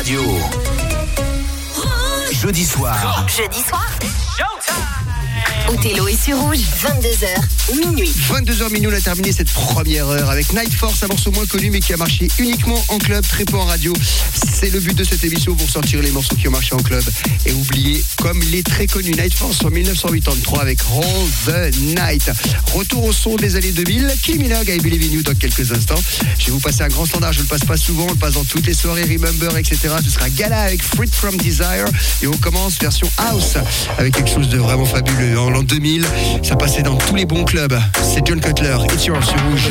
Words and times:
Radio. 0.00 0.22
Jeudi 2.32 2.64
soir. 2.64 3.26
Jeudi 3.28 3.62
soir. 3.62 4.19
Othello 5.68 6.08
est 6.08 6.22
sur 6.22 6.36
rouge, 6.38 6.58
22h, 6.58 7.86
minuit. 7.86 8.12
22h 8.28 8.72
minuit, 8.72 8.88
on 8.88 8.92
a 8.92 9.00
terminé 9.00 9.32
cette 9.32 9.50
première 9.50 10.06
heure 10.08 10.30
avec 10.30 10.52
Night 10.52 10.72
Force, 10.72 11.02
un 11.02 11.08
morceau 11.08 11.30
moins 11.32 11.46
connu 11.46 11.70
mais 11.70 11.80
qui 11.80 11.92
a 11.92 11.96
marché 11.96 12.28
uniquement 12.38 12.82
en 12.88 12.98
club, 12.98 13.24
très 13.26 13.44
peu 13.44 13.56
en 13.56 13.64
radio. 13.64 13.92
C'est 14.32 14.70
le 14.70 14.80
but 14.80 14.96
de 14.96 15.04
cette 15.04 15.24
émission 15.24 15.54
pour 15.54 15.68
sortir 15.68 16.02
les 16.02 16.10
morceaux 16.10 16.36
qui 16.36 16.48
ont 16.48 16.52
marché 16.52 16.74
en 16.74 16.82
club 16.82 17.02
et 17.46 17.52
oublier 17.52 18.02
comme 18.18 18.40
les 18.50 18.62
très 18.62 18.86
connus 18.86 19.12
Night 19.12 19.34
Force 19.34 19.64
en 19.64 19.70
1983 19.70 20.62
avec 20.62 20.80
Roll 20.82 21.04
the 21.46 21.76
Night. 21.78 22.30
Retour 22.74 23.04
au 23.04 23.12
son 23.12 23.36
des 23.36 23.56
années 23.56 23.72
2000, 23.72 24.12
Kim 24.22 24.42
Minogue 24.42 24.68
I 24.68 24.78
Believe 24.78 25.12
in 25.12 25.22
dans 25.22 25.38
quelques 25.38 25.72
instants. 25.72 26.00
Je 26.38 26.46
vais 26.46 26.52
vous 26.52 26.60
passer 26.60 26.82
un 26.82 26.88
grand 26.88 27.06
standard, 27.06 27.32
je 27.32 27.40
le 27.40 27.46
passe 27.46 27.64
pas 27.64 27.76
souvent, 27.76 28.06
on 28.08 28.12
le 28.12 28.18
passe 28.18 28.34
dans 28.34 28.44
toutes 28.44 28.66
les 28.66 28.74
soirées, 28.74 29.02
Remember, 29.02 29.56
etc. 29.56 29.94
Ce 30.04 30.10
sera 30.10 30.30
Gala 30.30 30.60
avec 30.62 30.82
Freed 30.82 31.14
from 31.14 31.36
Desire 31.36 31.86
et 32.22 32.26
on 32.26 32.36
commence 32.38 32.78
version 32.80 33.10
House 33.18 33.56
avec 33.98 34.14
quelque 34.14 34.30
chose 34.30 34.48
de 34.48 34.58
vraiment 34.58 34.84
fabuleux. 34.84 35.38
En 35.50 35.52
l'an 35.52 35.62
2000, 35.64 36.06
ça 36.44 36.54
passait 36.54 36.82
dans 36.82 36.94
tous 36.94 37.16
les 37.16 37.26
bons 37.26 37.42
clubs. 37.42 37.76
C'est 38.02 38.24
John 38.24 38.40
Cutler, 38.40 38.76
It's 38.92 39.04
Yours. 39.04 39.24
Sur 39.24 39.34
Rouge. 39.50 39.68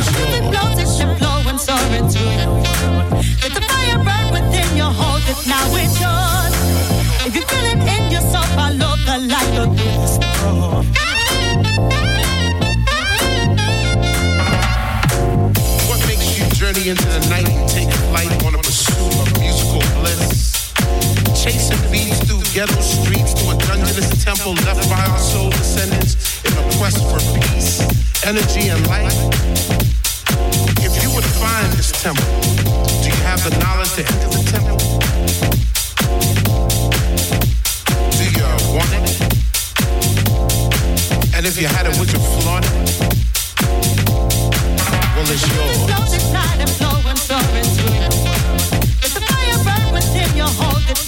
What 15.87 16.05
makes 16.07 16.37
you 16.37 16.45
journey 16.55 16.89
into 16.89 17.05
the 17.05 17.25
night 17.29 17.47
and 17.47 17.69
take 17.69 17.89
flight? 18.09 18.48
Chasing 21.39 21.79
beats 21.89 22.19
through 22.27 22.43
ghetto 22.53 22.81
streets 22.81 23.33
to 23.35 23.49
a 23.51 23.55
dungeonous 23.55 24.25
temple 24.25 24.55
left 24.65 24.89
by 24.89 24.99
our 25.05 25.17
soul 25.17 25.49
descendants 25.49 26.43
in 26.43 26.51
a 26.51 26.63
quest 26.75 26.99
for 27.07 27.19
peace, 27.39 27.79
energy, 28.25 28.67
and 28.67 28.85
light. 28.87 29.07
If 30.83 31.01
you 31.01 31.09
would 31.15 31.23
find 31.23 31.71
this 31.71 31.93
temple, 31.93 32.25
do 32.99 33.07
you 33.07 33.15
have 33.23 33.41
the 33.47 33.55
knowledge 33.63 33.93
to 33.95 34.01
enter 34.03 34.27
the 34.35 34.43
temple? 34.51 34.77
Do 38.19 38.23
you 38.35 38.43
want 38.75 38.91
it? 38.99 39.07
And 41.33 41.45
if 41.45 41.55
you 41.57 41.67
had 41.67 41.85
it, 41.87 41.97
would 41.97 42.11
you 42.11 42.19
flaunt 42.19 42.65
it? 42.65 42.71
Well, 45.15 45.31
it's 45.31 45.47
yours. 45.55 45.79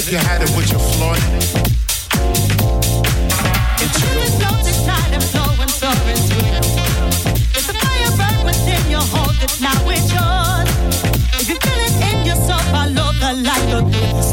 if 0.00 0.10
you 0.10 0.16
had 0.16 0.40
it, 0.40 0.48
would 0.56 0.70
you 0.70 0.78
flaunt 0.78 1.18
it? 1.18 1.44
It's 3.84 4.00
yours. 4.00 4.32
Flow 4.40 4.56
this 4.64 4.80
night 4.86 5.12
and 5.12 5.22
flow 5.22 5.52
and 5.60 5.70
soar 5.70 5.92
into 6.08 6.40
you. 6.40 6.56
Let 7.52 7.64
the 7.68 7.76
fire 7.76 8.12
burn 8.16 8.38
within 8.48 8.80
hold 8.96 9.36
it 9.44 9.60
now, 9.60 9.76
it's 9.92 10.08
yours. 10.08 10.68
If 11.36 11.48
you 11.50 11.56
feel 11.60 11.80
it 11.84 11.92
in 12.08 12.24
yourself, 12.24 12.64
I 12.72 12.88
love 12.88 13.20
the 13.20 13.32
light 13.44 13.70
of 13.76 13.92
this. 13.92 14.32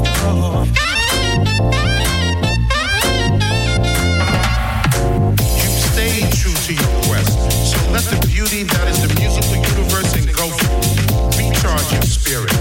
You've 5.59 5.79
stayed 5.91 6.31
true 6.31 6.55
to 6.67 6.71
your 6.79 6.91
quest. 7.11 7.35
So 7.67 7.77
let 7.91 8.05
the 8.07 8.19
beauty 8.25 8.63
that 8.63 8.87
is 8.87 9.03
the 9.03 9.11
musical 9.19 9.57
universe 9.59 10.15
engulf 10.15 10.55
you. 10.63 11.07
Recharge 11.35 11.91
your 11.91 12.03
spirit, 12.03 12.55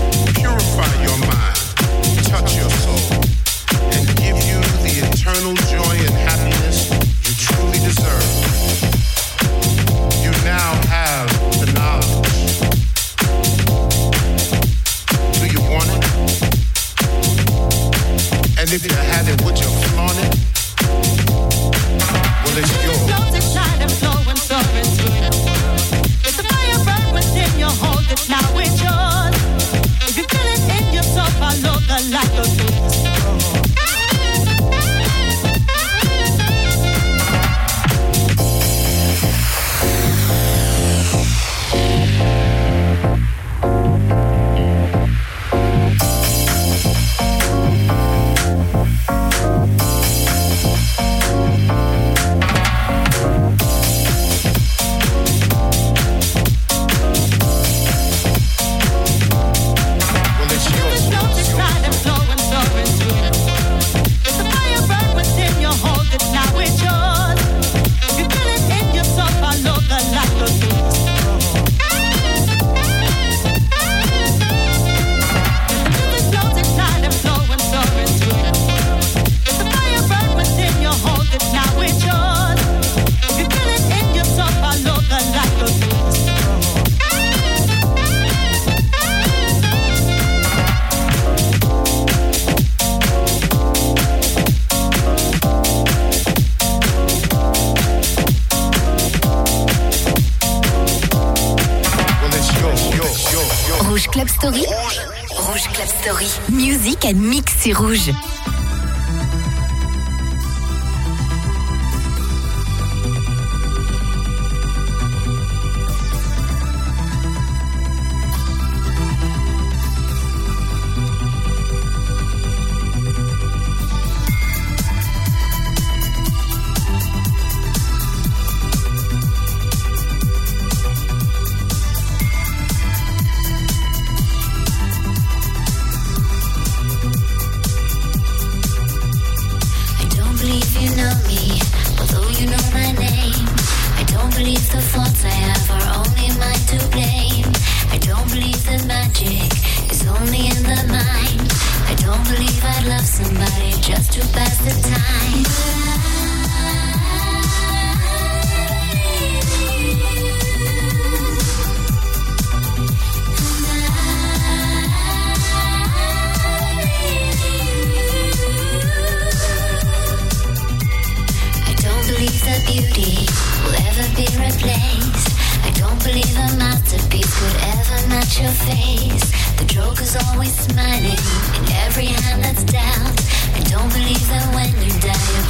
qu'elle 107.07 107.17
mixe 107.17 107.55
ses 107.61 107.73
rouges. 107.73 108.11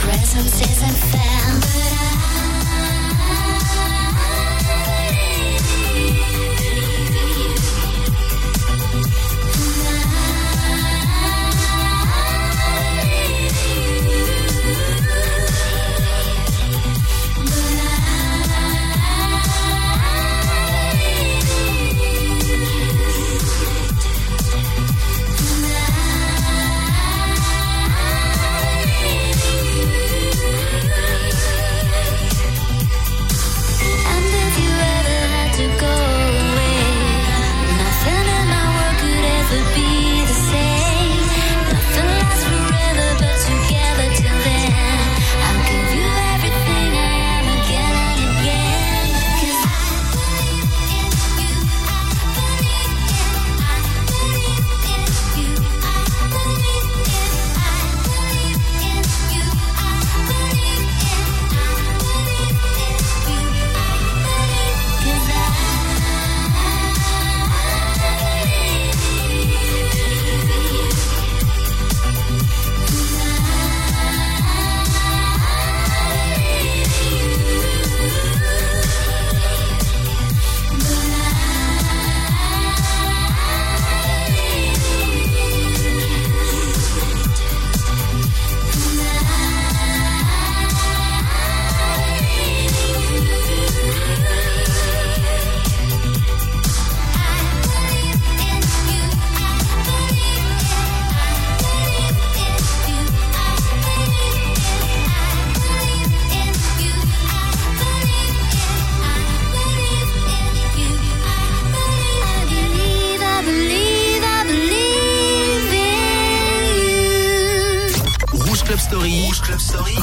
Presence 0.07 0.61
isn't 0.61 0.99
felt. 1.11 1.27
But 2.27 2.36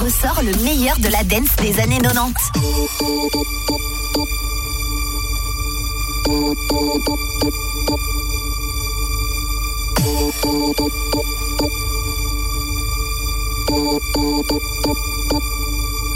Ressort 0.04 0.42
le 0.44 0.52
meilleur 0.66 0.98
de 0.98 1.08
la 1.08 1.24
dance 1.24 1.56
des 1.62 1.80
années 1.80 2.00
90. 2.00 2.34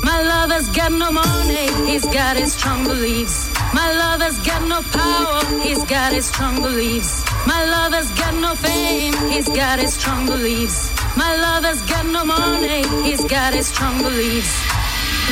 My 0.04 0.22
lover's 0.22 0.68
got 0.76 0.92
no 0.92 1.12
money, 1.14 1.70
he's 1.90 2.06
got 2.08 2.36
his 2.36 2.52
strong 2.52 2.84
beliefs. 2.84 3.50
My 3.74 3.94
lover's 3.94 4.38
got 4.40 4.68
no 4.68 4.82
power, 4.92 5.62
he's 5.62 5.86
got 5.86 6.12
his 6.12 6.26
strong 6.26 6.62
beliefs. 6.62 7.24
My 7.46 7.64
lover's 7.64 8.12
got 8.20 8.34
no 8.34 8.54
fame, 8.56 9.14
he's 9.30 9.48
got 9.48 9.80
his 9.80 9.94
strong 9.94 10.26
beliefs. 10.26 10.97
My 11.18 11.34
lover's 11.36 11.82
got 11.90 12.06
no 12.06 12.24
money, 12.24 12.86
he's 13.02 13.24
got 13.26 13.54
his 13.54 13.68
strong 13.68 13.98
beliefs. 14.04 14.54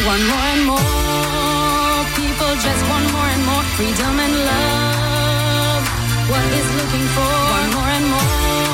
One 0.03 0.23
more 0.31 0.47
and 0.53 0.63
more 0.65 2.01
people 2.17 2.51
just 2.67 2.81
want 2.89 3.05
more 3.13 3.29
and 3.35 3.43
more 3.45 3.65
freedom 3.77 4.15
and 4.25 4.35
love. 4.49 5.83
What 6.31 6.45
he's 6.53 6.71
looking 6.79 7.07
for, 7.15 7.31
one 7.57 7.69
more 7.77 7.91
and 7.97 8.07
more 8.15 8.65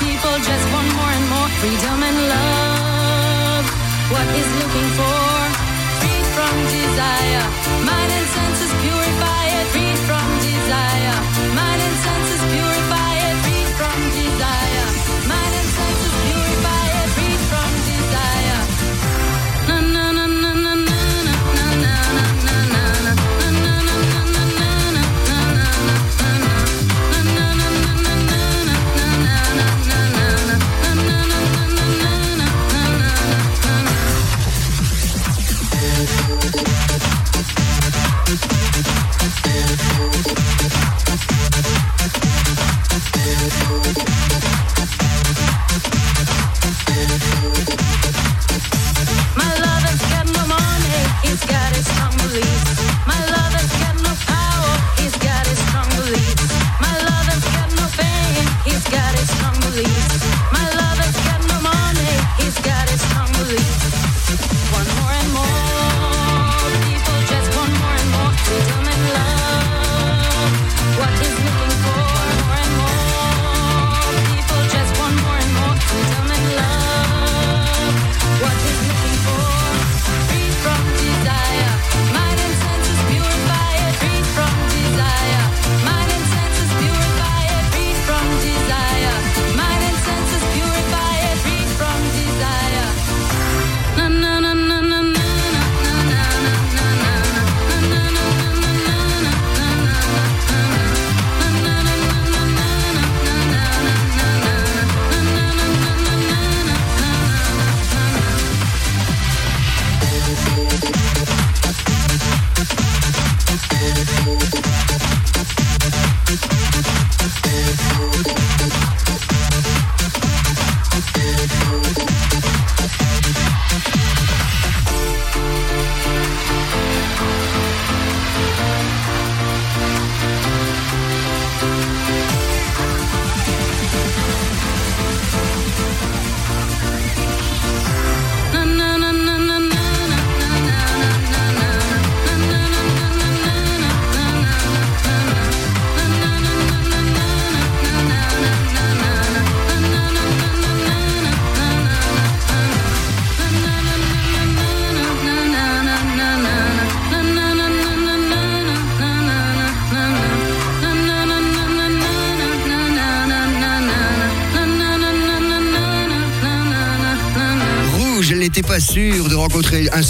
people 0.00 0.34
just 0.50 0.66
want 0.72 0.88
more 0.96 1.12
and 1.18 1.26
more 1.34 1.50
freedom 1.60 1.98
and 2.08 2.18
love. 2.34 3.64
What 4.12 4.26
he's 4.34 4.52
looking 4.60 4.88
for, 4.98 5.20
free 6.00 6.22
from 6.34 6.54
desire, 6.72 7.46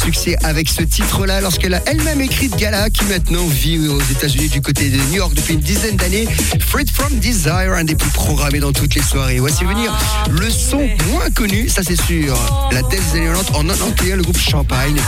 succès 0.05 0.37
avec 0.43 0.69
ce 0.69 0.83
titre-là 0.83 1.41
lorsqu'elle 1.41 1.73
a 1.73 1.81
elle-même 1.87 2.21
écrit 2.21 2.49
Gala, 2.49 2.91
qui 2.91 3.05
maintenant 3.05 3.47
vit 3.47 3.89
aux 3.89 4.01
États-Unis 4.01 4.49
du 4.49 4.61
côté 4.61 4.91
de 4.91 4.97
New 4.97 5.15
York 5.15 5.33
depuis 5.35 5.55
une 5.55 5.61
dizaine 5.61 5.97
d'années. 5.97 6.29
Freed 6.61 6.91
from 6.91 7.19
Desire, 7.19 7.73
un 7.73 7.85
des 7.85 7.95
plus 7.95 8.11
programmés 8.11 8.61
dans 8.61 8.73
toutes 8.73 8.95
les 8.95 9.03
soirées. 9.03 9.39
Voici 9.39 9.65
venir 9.65 9.97
le 10.31 10.51
son 10.51 10.87
moins 11.11 11.31
connu, 11.35 11.71
ça 11.71 11.83
c'est 11.83 12.01
sûr. 12.01 12.37
La 12.73 12.83
Death 12.83 13.03
Zélélante 13.13 13.51
en 13.55 13.65
91, 13.65 14.17
le 14.17 14.23
groupe 14.23 14.39
Champagne. 14.39 15.01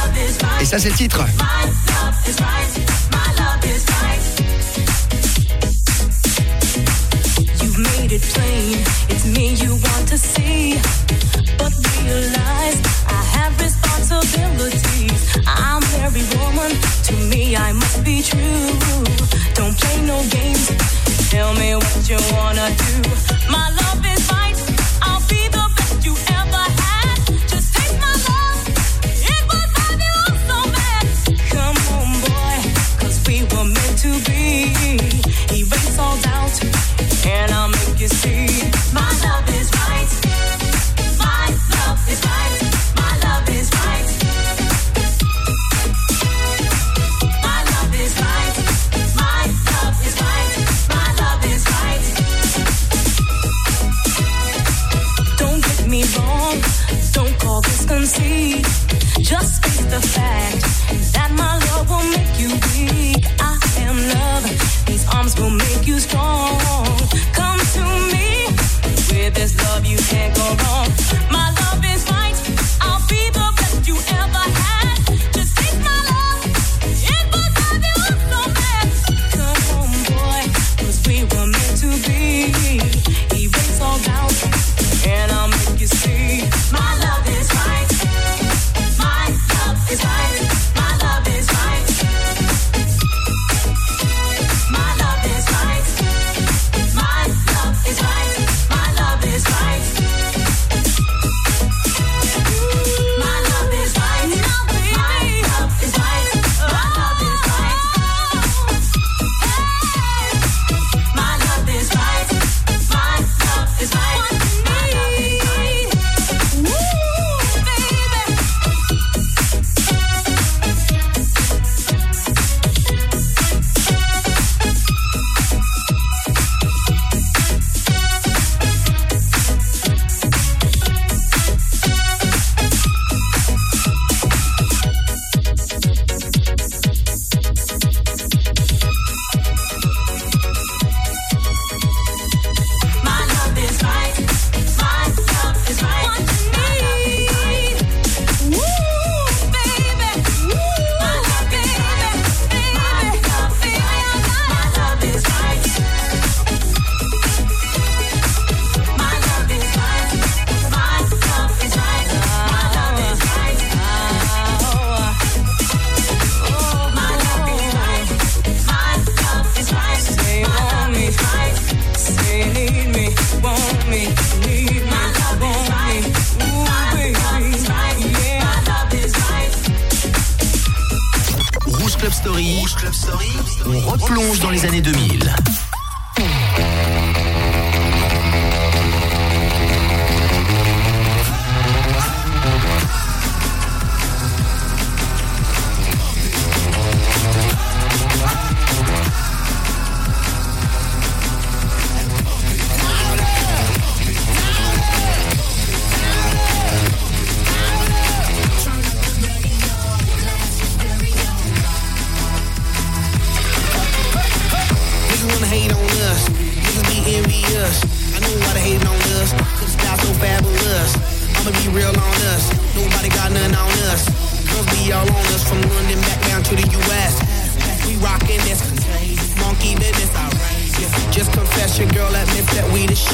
Et 0.61 0.65
ça 0.65 0.79
c'est 0.79 0.89
le 0.89 0.97
titre. 0.97 1.21
realize 12.07 12.79
I 13.07 13.23
have 13.37 13.53
responsibilities. 13.61 15.21
I'm 15.47 15.83
every 16.05 16.25
woman. 16.39 16.71
To 17.09 17.15
me, 17.31 17.57
I 17.57 17.73
must 17.73 18.05
be 18.05 18.23
true. 18.23 18.71
Don't 19.55 19.77
play 19.81 19.99
no 20.07 20.19
games. 20.31 20.65
Tell 21.31 21.53
me 21.55 21.75
what 21.75 22.09
you 22.09 22.19
wanna 22.33 22.69
do. 22.85 22.95
My 23.51 23.67
love 23.81 24.03
is 24.15 24.23
right. 24.31 24.59
I'll 25.03 25.25
be 25.29 25.43
the 25.57 25.67
best 25.77 26.05
you 26.07 26.15
ever 26.41 26.65
had. 26.83 27.17
Just 27.53 27.75
take 27.77 27.95
my 28.07 28.15
love. 28.29 28.61
It 29.35 29.43
was 29.51 29.69
love 29.79 30.01
you 30.09 30.19
so. 30.49 30.59
Come 31.55 31.79
on, 31.99 32.09
we 33.27 33.37
were 33.53 33.69
meant 33.77 33.97
to 34.05 34.11
be. 34.27 34.73
Erase 35.59 35.99
all 35.99 36.17
doubt. 36.27 36.57
And 37.27 37.51
I'll 37.53 37.69
make 37.69 38.01
you 38.01 38.09
see. 38.09 38.47
My 38.95 39.09
love 39.25 39.49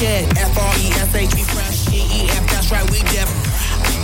shit. 0.03 0.27
F 0.37 0.59
R 0.59 0.75
E 0.83 0.87
S 0.91 1.15
H, 1.15 1.35
we 1.35 1.43
fresh. 1.43 1.87
G 1.87 2.03
E 2.03 2.29
F, 2.31 2.45
that's 2.51 2.71
right, 2.73 2.89
we 2.91 2.99
def. 3.15 3.31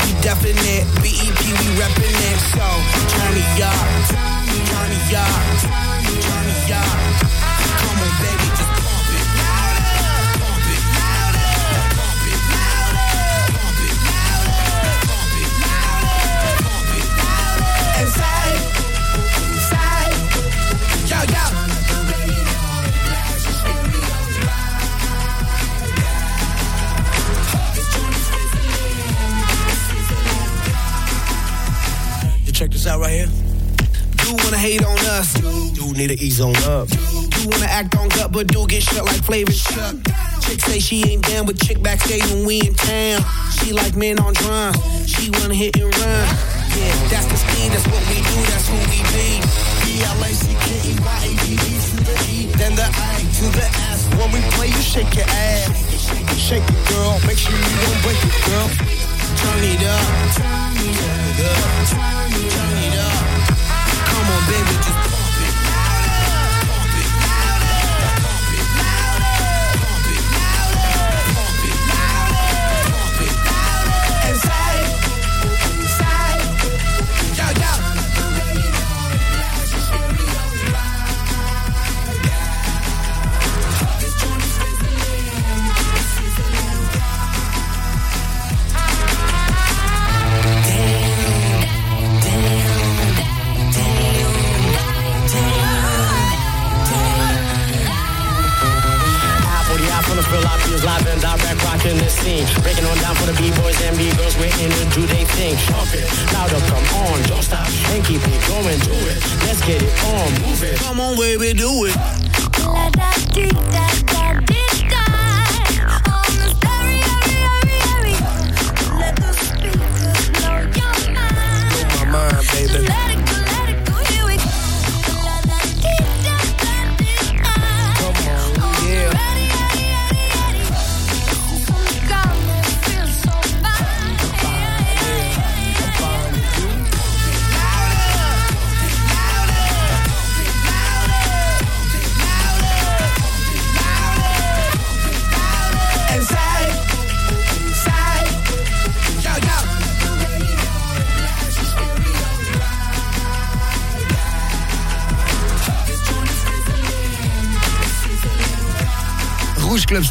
We 0.04 0.10
definite. 0.22 0.84
B 1.02 1.10
E 1.10 1.28
P, 1.38 1.42
we 1.58 1.66
reppin' 1.80 2.18
it. 2.30 2.38
So, 2.54 2.66
turn 3.14 3.34
me 3.34 3.44
up. 3.62 3.86
Turn 4.70 4.88
me 4.90 5.16
up. 5.16 5.47
need 35.98 36.14
to 36.16 36.24
ease 36.24 36.40
on 36.40 36.54
up. 36.62 36.86
You 37.42 37.50
wanna 37.50 37.66
act 37.66 37.96
on 37.98 38.08
gut, 38.10 38.30
but 38.30 38.46
do 38.46 38.64
get 38.68 38.82
shut 38.82 39.04
like 39.04 39.18
flavor 39.24 39.50
shut. 39.50 39.96
Chick 40.42 40.60
say 40.62 40.78
she 40.78 41.02
ain't 41.10 41.26
down 41.26 41.44
with 41.44 41.58
chick 41.58 41.82
backstage 41.82 42.24
when 42.30 42.46
we 42.46 42.60
in 42.60 42.74
town. 42.74 43.18
She 43.58 43.72
like 43.72 43.96
men 43.96 44.20
on 44.20 44.32
drum. 44.34 44.72
She 45.06 45.30
wanna 45.30 45.54
hit 45.58 45.74
and 45.74 45.90
run. 45.90 46.24
Yeah, 46.78 46.94
that's 47.10 47.26
the 47.26 47.36
speed, 47.36 47.74
that's 47.74 47.86
what 47.90 47.98
we 48.06 48.22
do, 48.22 48.38
that's 48.46 48.70
who 48.70 48.78
we 48.86 49.02
be. 49.10 49.42
B-L-A-C-K-E-Y-A-D-D 49.82 51.66
to 51.66 51.96
the 52.06 52.14
E, 52.30 52.46
then 52.54 52.78
the 52.78 52.86
I 52.86 53.26
to 53.42 53.46
the 53.58 53.66
S. 53.90 54.06
When 54.14 54.30
we 54.30 54.38
play, 54.54 54.68
you 54.68 54.82
shake 54.82 55.10
your 55.18 55.26
ass. 55.26 55.66
Shake 55.98 56.30
it, 56.30 56.38
shake 56.38 56.62
it, 56.62 56.80
girl. 56.94 57.18
Make 57.26 57.38
sure 57.38 57.58
you 57.58 57.76
don't 57.82 58.00
break 58.06 58.22
it, 58.22 58.38
girl. 58.46 58.70
Turn 59.34 59.62
it 59.66 59.82
up. 59.82 60.06
Turn 60.38 60.78
it 60.78 60.94
up. 61.42 61.90
Turn 61.90 62.30
it 62.86 62.98
up. 63.02 63.18
Come 64.06 64.26
on, 64.30 64.42
baby, 64.46 64.78
just 64.78 65.07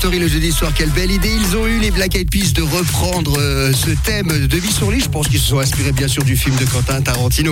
Le 0.10 0.30
jeudi 0.30 0.54
soir, 0.54 0.72
quelle 0.74 0.90
belle 0.92 1.12
idée 1.12 1.30
ils 1.30 1.58
ont 1.58 1.68
eu 1.68 1.80
les 1.80 1.92
Black 1.92 2.16
Eyed 2.16 2.32
Peas 2.32 2.54
de 2.54 2.62
reprendre 2.62 3.38
euh, 3.40 3.74
ce 3.74 3.90
thème 3.90 4.48
de 4.48 4.58
vie 4.58 4.72
sur 4.72 4.90
lit. 4.90 5.02
Je 5.02 5.10
pense 5.10 5.28
qu'ils 5.28 5.40
se 5.40 5.50
sont 5.50 5.60
inspirés 5.60 5.92
bien 5.92 6.08
sûr 6.08 6.24
du 6.24 6.38
film 6.38 6.56
de 6.56 6.64
Quentin 6.64 7.02
Tarantino. 7.02 7.52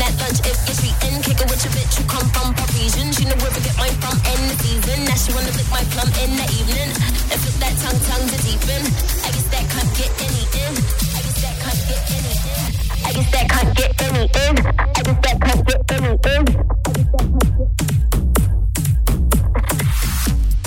She 3.31 3.37
where 3.39 3.51
to 3.51 3.61
get 3.63 3.77
mine 3.77 3.95
from 4.03 4.19
in 4.27 4.39
the 4.51 4.55
season. 4.59 5.05
Now 5.07 5.15
she 5.15 5.31
wanna 5.31 5.55
lick 5.55 5.69
my 5.71 5.79
plum 5.95 6.11
in 6.19 6.35
the 6.35 6.43
evening. 6.51 6.91
And 7.31 7.39
flip 7.39 7.55
that 7.63 7.79
tongue 7.79 7.95
tongue 8.03 8.27
to 8.27 8.37
deepen. 8.43 8.83
I 9.23 9.31
guess 9.31 9.47
that 9.55 9.71
can't 9.71 9.87
get 9.95 10.11
any 10.19 10.43
in. 10.51 10.75
I 11.15 11.23
guess 11.23 11.39
that 11.39 11.55
can't 11.63 11.79
get 11.87 12.11
any 12.11 12.35
in. 12.43 12.67
I 13.07 13.15
guess 13.15 13.31
that 13.31 13.47
can't 13.47 13.71
get 13.71 13.95
any 14.03 14.27
in. 14.27 14.55
I 14.67 14.99
guess 14.99 15.15
that 15.23 15.39
can't 15.39 15.63
get 15.63 15.79
any 15.95 16.11
in. 16.27 16.43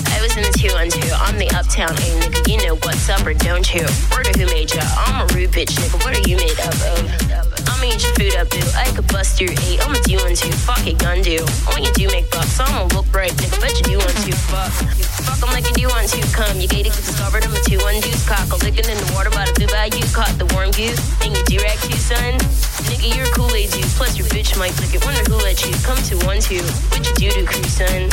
I 0.09 0.17
was 0.25 0.33
in 0.33 0.43
the 0.49 0.57
two 0.57 0.73
on 0.73 0.89
two. 0.89 1.05
I'm 1.21 1.37
the 1.37 1.53
uptown 1.53 1.93
A 1.93 2.09
nigga. 2.17 2.49
You 2.49 2.57
know 2.65 2.77
what's 2.81 3.11
up 3.11 3.27
or 3.27 3.35
don't 3.35 3.69
you? 3.75 3.85
Word 4.09 4.25
of 4.25 4.41
who 4.41 4.47
made 4.47 4.73
ya? 4.73 4.81
I'm 5.05 5.21
a 5.21 5.27
rude 5.37 5.53
bitch 5.53 5.77
nigga. 5.77 6.01
What 6.03 6.17
are 6.17 6.25
you 6.27 6.39
made 6.39 6.59
up 6.65 6.73
of? 6.97 7.44
Eat 7.85 8.01
your 8.03 8.15
food 8.17 8.35
up, 8.41 8.49
boo. 8.49 8.65
I 8.75 8.89
could 8.97 9.07
bust 9.13 9.41
your 9.41 9.53
eight. 9.69 9.79
I'ma 9.85 10.01
do 10.09 10.17
one 10.17 10.35
two. 10.35 10.51
Fuck 10.65 10.87
it, 10.87 10.99
gun 10.99 11.21
do. 11.21 11.45
When 11.71 11.85
you 11.85 11.93
do 11.93 12.09
make 12.09 12.31
bucks, 12.31 12.59
I'ma 12.59 12.89
look 12.97 13.07
bright, 13.13 13.33
nigga. 13.37 13.61
Bet 13.61 13.77
you 13.77 13.85
do 13.85 13.99
one 14.01 14.17
two. 14.25 14.33
Fuck. 14.49 14.73
Fuck, 15.29 15.45
I'm 15.45 15.53
like 15.53 15.69
you 15.69 15.75
do 15.85 15.89
one 15.93 16.09
two. 16.09 16.25
Come, 16.33 16.59
you 16.59 16.67
gated, 16.67 16.97
get 16.97 17.05
discovered. 17.05 17.45
I'm 17.45 17.53
a 17.53 17.61
two 17.69 17.79
one 17.85 18.01
deuce. 18.01 18.27
Cock 18.27 18.51
a 18.51 18.57
licking 18.65 18.89
in 18.89 18.97
the 18.97 19.09
water 19.15 19.31
by 19.31 19.45
the 19.45 19.53
blue 19.53 19.69
bayou. 19.69 20.01
Caught 20.17 20.35
the 20.41 20.49
warm 20.57 20.73
goose. 20.73 20.99
And 21.23 21.37
you 21.37 21.45
do 21.45 21.61
rag 21.61 21.79
too, 21.85 21.95
son. 22.01 22.41
Nigga, 22.89 23.15
you're 23.15 23.29
a 23.29 23.35
Kool-Aid 23.37 23.71
juice. 23.71 23.93
Plus 23.97 24.17
your 24.17 24.27
bitch 24.33 24.57
might 24.59 24.75
lick 24.81 24.97
it. 24.97 25.05
Wonder 25.05 25.23
who 25.29 25.37
let 25.45 25.61
you 25.63 25.71
come 25.85 26.01
to 26.09 26.17
one 26.25 26.41
two. 26.41 26.65
What 26.89 27.05
you 27.05 27.15
do 27.21 27.29
to 27.37 27.45
crew, 27.45 27.69
son? 27.69 28.09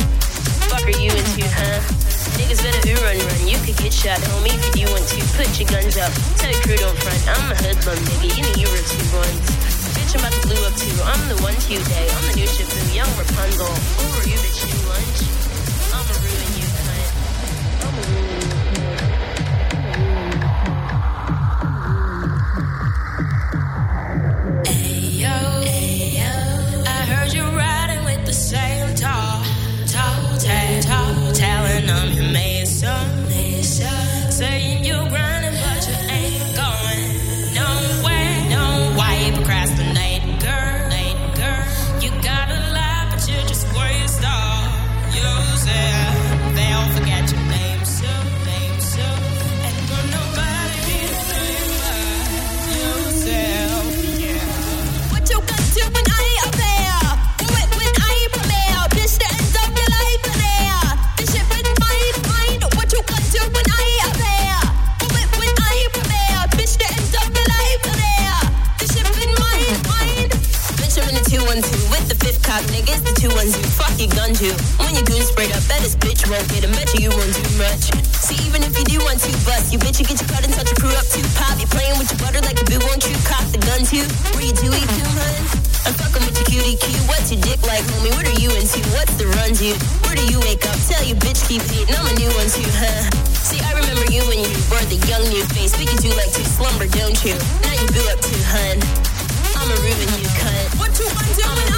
Fuck 0.68 0.84
are 0.84 1.00
you 1.00 1.16
into, 1.16 1.48
huh? 1.48 2.21
Niggas 2.40 2.64
better 2.64 2.82
ooh 2.88 3.00
run 3.04 3.18
run. 3.18 3.42
You 3.48 3.58
could 3.66 3.78
get 3.78 3.94
shot, 3.94 4.20
homie, 4.32 4.56
if 4.56 4.76
you 4.80 4.88
want 4.88 5.04
to. 5.08 5.20
Put 5.36 5.52
your 5.60 5.68
guns 5.68 5.98
up. 5.98 6.12
Tell 6.38 6.52
your 6.52 6.62
crew 6.62 6.78
don't 6.78 6.98
front. 7.00 7.22
I'm 7.28 7.52
a 7.52 7.56
hoodlum, 7.56 8.00
nigga. 8.08 8.30
You 8.36 8.44
know 8.44 8.56
you 8.56 8.68
were 8.72 8.84
two 8.88 9.06
ones. 9.16 9.46
Bitch, 9.96 10.16
I'm 10.16 10.24
about 10.24 10.34
to 10.36 10.42
blue 10.48 10.62
up 10.64 10.76
too. 10.76 10.96
I'm 11.04 11.22
the 11.28 11.38
one 11.44 11.56
to 11.56 11.76
day. 11.92 12.08
I'm 12.08 12.24
the 12.32 12.36
new 12.40 12.48
Shifu, 12.48 12.80
young 12.96 13.12
Rapunzel. 13.20 13.68
Who 13.68 14.06
are 14.20 14.28
you, 14.28 14.38
bitch? 14.40 14.64
New 14.64 14.90
lunch? 14.90 15.51
Gun, 74.32 74.48
you. 74.48 74.56
When 74.80 74.96
your 74.96 75.04
goon 75.04 75.24
sprayed 75.28 75.52
up, 75.52 75.60
bet 75.68 75.84
this 75.84 75.96
bitch 76.00 76.24
won't 76.32 76.48
get 76.48 76.64
him. 76.64 76.72
Bet 76.72 76.88
you, 76.96 77.10
you 77.10 77.12
won't 77.12 77.36
do 77.36 77.44
much. 77.60 77.92
See, 78.16 78.40
even 78.48 78.64
if 78.64 78.72
you 78.80 78.86
do 78.88 79.04
want 79.04 79.20
to 79.20 79.32
bust, 79.44 79.74
you 79.74 79.80
bitch, 79.80 80.00
you 80.00 80.08
get 80.08 80.24
your 80.24 80.30
cut 80.32 80.46
and 80.48 80.54
touch 80.56 80.72
your 80.72 80.80
crew 80.80 80.96
up 80.96 81.04
too. 81.12 81.24
Pop, 81.36 81.60
you 81.60 81.68
playing 81.68 82.00
with 82.00 82.08
your 82.16 82.20
butter 82.24 82.40
like 82.48 82.56
a 82.56 82.64
boo, 82.64 82.80
won't 82.88 83.04
you? 83.04 83.12
Cock 83.28 83.44
the 83.52 83.60
gun 83.60 83.84
too. 83.84 84.08
Where 84.32 84.46
you 84.48 84.56
do 84.56 84.72
eat 84.72 84.88
too, 84.96 85.10
hun? 85.20 85.36
I'm 85.84 85.94
fucking 86.00 86.24
with 86.24 86.38
your 86.40 86.48
cutie 86.48 86.80
cue. 86.80 87.02
What's 87.12 87.28
your 87.28 87.44
dick 87.44 87.60
like, 87.68 87.84
homie? 87.92 88.14
What 88.16 88.24
are 88.24 88.40
you 88.40 88.56
into? 88.56 88.80
What's 88.96 89.16
the 89.20 89.28
run, 89.36 89.52
dude? 89.52 89.76
Where 90.08 90.16
do 90.16 90.24
you 90.24 90.40
wake 90.48 90.64
up? 90.64 90.80
Tell 90.88 91.04
you, 91.04 91.16
bitch 91.20 91.44
keep 91.52 91.64
hating. 91.68 91.92
I'm 91.92 92.08
a 92.08 92.16
new 92.16 92.32
one 92.40 92.48
too, 92.48 92.68
huh? 92.80 93.04
See, 93.36 93.60
I 93.60 93.76
remember 93.76 94.08
you 94.08 94.24
when 94.32 94.40
you 94.40 94.52
were 94.72 94.86
the 94.88 95.00
young 95.12 95.28
new 95.28 95.44
face 95.52 95.76
because 95.76 96.08
you 96.08 96.16
like 96.16 96.32
to 96.40 96.44
slumber, 96.48 96.88
don't 96.88 97.20
you? 97.28 97.36
Now 97.68 97.76
you 97.76 97.88
boo 97.92 98.06
up 98.08 98.20
too, 98.24 98.40
hun. 98.48 98.80
I'ma 99.60 99.76
ruin 99.76 100.12
you, 100.24 100.30
cunt. 100.40 100.80
What 100.80 100.96
you 100.96 101.10
want 101.12 101.71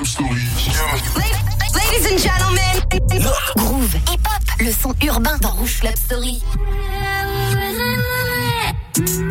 Ladies 0.00 0.16
and 2.10 2.18
gentlemen, 2.18 2.80
Groove, 3.54 3.92
hip-hop, 4.08 4.42
le 4.58 4.72
son 4.72 4.94
urbain 5.04 5.36
dans 5.42 5.50
Rouge 5.50 5.80
Club 5.80 5.94
Story. 5.94 6.40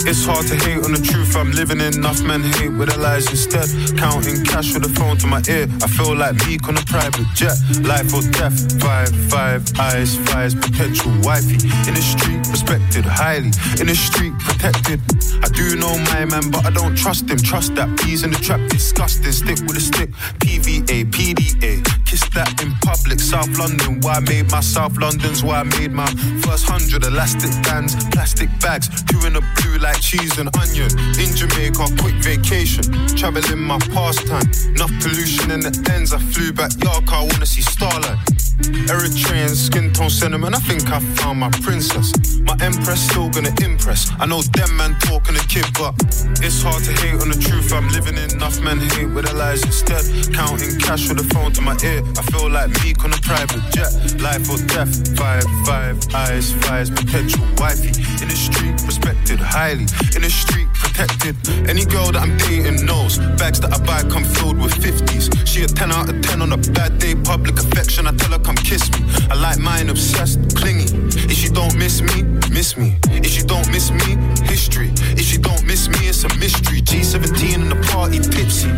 It's 0.05 0.23
hard 0.25 0.47
to 0.47 0.55
hate 0.55 0.83
on 0.85 0.93
the 0.93 1.01
truth 1.01 1.35
I'm 1.35 1.51
living 1.51 1.81
in. 1.81 1.93
Enough 1.93 2.21
men 2.21 2.41
hate 2.41 2.71
with 2.71 2.89
their 2.89 2.97
lies 2.97 3.29
instead. 3.29 3.67
Counting 3.97 4.43
cash 4.45 4.73
with 4.73 4.83
the 4.83 4.89
phone 4.89 5.17
to 5.17 5.27
my 5.27 5.41
ear. 5.49 5.67
I 5.83 5.87
feel 5.87 6.15
like 6.15 6.35
Meek 6.47 6.67
on 6.67 6.77
a 6.77 6.81
private 6.81 7.27
jet. 7.35 7.57
Life 7.81 8.13
or 8.13 8.21
death. 8.31 8.81
Five, 8.81 9.09
five 9.29 9.61
eyes, 9.79 10.15
fires, 10.29 10.55
potential 10.55 11.11
wifey. 11.21 11.59
In 11.87 11.93
the 11.93 12.01
street, 12.01 12.47
respected 12.49 13.05
highly. 13.05 13.51
In 13.77 13.87
the 13.87 13.95
street, 13.95 14.33
protected. 14.59 14.99
I 15.43 15.47
do 15.49 15.75
know 15.75 15.97
my 16.11 16.25
man, 16.25 16.51
but 16.51 16.65
I 16.65 16.71
don't 16.71 16.95
trust 16.95 17.29
him. 17.29 17.37
Trust 17.37 17.75
that 17.75 17.89
peas 17.99 18.23
in 18.23 18.31
the 18.31 18.37
trap, 18.37 18.59
disgusting. 18.69 19.31
Stick 19.31 19.59
with 19.67 19.77
a 19.77 19.79
stick. 19.79 20.09
PVA, 20.39 21.05
PDA. 21.11 21.83
Kiss 22.05 22.27
that 22.35 22.61
in 22.61 22.71
public. 22.83 23.19
South 23.19 23.49
London, 23.57 24.01
why 24.01 24.15
I 24.15 24.19
made 24.19 24.51
my 24.51 24.59
South 24.59 24.97
London's 24.97 25.43
why 25.43 25.61
I 25.61 25.63
made 25.63 25.91
my 25.91 26.07
first 26.43 26.65
hundred 26.65 27.05
elastic 27.05 27.51
bands, 27.63 27.95
plastic 28.11 28.49
bags. 28.59 28.89
Two 29.03 29.19
in 29.25 29.35
a 29.35 29.41
blue 29.55 29.77
like 29.79 30.01
cheese 30.01 30.37
and 30.37 30.49
onion. 30.57 30.91
In 31.19 31.35
Jamaica, 31.35 31.85
quick 31.99 32.15
vacation. 32.21 32.83
Traveling 33.15 33.63
my 33.63 33.79
pastime. 33.79 34.49
Enough 34.75 34.91
pollution 35.01 35.51
in 35.51 35.61
the 35.61 35.71
ends. 35.93 36.13
I 36.13 36.19
flew 36.19 36.51
back 36.51 36.71
York, 36.83 37.07
I 37.11 37.23
wanna 37.23 37.45
see 37.45 37.61
starlight. 37.61 38.48
Eritrean 38.91 39.49
skin 39.49 39.93
tone 39.93 40.09
sentiment. 40.09 40.55
I 40.55 40.59
think 40.59 40.89
I 40.91 40.99
found 40.99 41.39
my 41.39 41.49
princess. 41.61 42.11
My 42.41 42.55
empress 42.61 43.01
still 43.07 43.29
gonna 43.29 43.53
impress. 43.63 44.11
I 44.19 44.25
know 44.25 44.41
them 44.41 44.75
man 44.75 44.95
talking 44.99 45.35
a 45.35 45.45
kid, 45.47 45.65
but 45.73 45.95
it's 46.43 46.61
hard 46.61 46.83
to 46.83 46.91
hate 46.91 47.21
on 47.21 47.29
the 47.29 47.39
truth 47.39 47.71
I'm 47.71 47.87
living 47.89 48.17
in. 48.17 48.31
Enough 48.35 48.61
men 48.61 48.79
hate 48.79 49.09
with 49.13 49.25
their 49.25 49.35
lies 49.35 49.63
instead. 49.63 50.03
Counting 50.33 50.77
cash 50.79 51.07
with 51.07 51.17
the 51.17 51.27
phone 51.33 51.51
to 51.53 51.61
my 51.61 51.77
ear. 51.83 52.03
I 52.17 52.21
feel 52.31 52.49
like 52.49 52.69
Meek 52.83 53.03
on 53.03 53.13
a 53.13 53.21
private 53.23 53.63
jet. 53.71 53.91
Life 54.19 54.49
or 54.49 54.59
death. 54.67 54.91
Five, 55.17 55.45
five 55.65 55.95
eyes, 56.13 56.51
fires, 56.65 56.89
potential 56.89 57.43
wifey. 57.57 57.95
In 58.21 58.27
the 58.27 58.35
street, 58.35 58.75
respected 58.85 59.39
highly. 59.39 59.87
In 60.15 60.21
the 60.21 60.29
street, 60.29 60.67
protected. 60.73 61.35
Any 61.69 61.85
girl 61.85 62.11
that 62.11 62.21
I'm 62.21 62.37
dating 62.37 62.85
knows. 62.85 63.19
Bags 63.39 63.59
that 63.61 63.71
I 63.71 63.79
buy 63.85 64.03
come 64.09 64.25
filled 64.25 64.59
with 64.59 64.73
50s. 64.73 65.47
She 65.47 65.63
a 65.63 65.67
10 65.67 65.91
out 65.91 66.09
of 66.09 66.21
10 66.21 66.41
on 66.41 66.51
a 66.51 66.57
bad 66.57 66.99
day. 66.99 67.15
Public 67.15 67.55
affection, 67.59 68.07
I 68.07 68.11
tell 68.15 68.31
her 68.31 68.39
come 68.49 68.55
kiss 68.65 68.89
me. 68.93 69.05
I 69.29 69.35
like 69.35 69.59
mine 69.59 69.89
obsessed, 69.89 70.39
clingy. 70.55 70.89
If 71.29 71.43
you 71.43 71.51
don't 71.51 71.75
miss 71.77 72.01
me, 72.01 72.23
miss 72.49 72.77
me. 72.77 72.97
If 73.27 73.37
you 73.37 73.43
don't 73.43 73.69
miss 73.71 73.91
me, 73.91 74.17
history. 74.45 74.89
If 75.21 75.31
you 75.31 75.37
don't 75.37 75.63
miss 75.65 75.87
me, 75.87 76.07
it's 76.09 76.23
a 76.23 76.29
mystery. 76.37 76.81
G17 76.81 77.53
in 77.53 77.69
the 77.69 77.79
party, 77.91 78.17
tipsy. 78.17 78.69